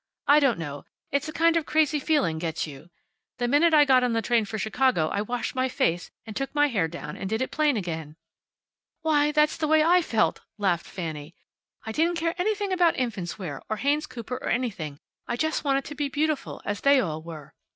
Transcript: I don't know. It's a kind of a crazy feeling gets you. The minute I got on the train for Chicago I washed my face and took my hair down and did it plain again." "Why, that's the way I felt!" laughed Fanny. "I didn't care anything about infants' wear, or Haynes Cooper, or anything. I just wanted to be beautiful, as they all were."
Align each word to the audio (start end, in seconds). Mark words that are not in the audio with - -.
I 0.25 0.39
don't 0.39 0.57
know. 0.57 0.83
It's 1.11 1.29
a 1.29 1.31
kind 1.31 1.55
of 1.55 1.61
a 1.61 1.65
crazy 1.65 1.99
feeling 1.99 2.39
gets 2.39 2.65
you. 2.65 2.89
The 3.37 3.47
minute 3.47 3.71
I 3.75 3.85
got 3.85 4.03
on 4.03 4.13
the 4.13 4.21
train 4.23 4.45
for 4.45 4.57
Chicago 4.57 5.09
I 5.09 5.21
washed 5.21 5.53
my 5.53 5.69
face 5.69 6.09
and 6.25 6.35
took 6.35 6.55
my 6.55 6.69
hair 6.69 6.87
down 6.87 7.15
and 7.15 7.29
did 7.29 7.39
it 7.39 7.51
plain 7.51 7.77
again." 7.77 8.15
"Why, 9.03 9.31
that's 9.31 9.57
the 9.57 9.67
way 9.67 9.83
I 9.83 10.01
felt!" 10.01 10.39
laughed 10.57 10.87
Fanny. 10.87 11.35
"I 11.85 11.91
didn't 11.91 12.15
care 12.17 12.33
anything 12.39 12.73
about 12.73 12.97
infants' 12.97 13.37
wear, 13.37 13.61
or 13.69 13.77
Haynes 13.77 14.07
Cooper, 14.07 14.37
or 14.37 14.49
anything. 14.49 14.97
I 15.27 15.35
just 15.37 15.63
wanted 15.63 15.85
to 15.85 15.93
be 15.93 16.09
beautiful, 16.09 16.63
as 16.65 16.81
they 16.81 16.99
all 16.99 17.21
were." 17.21 17.53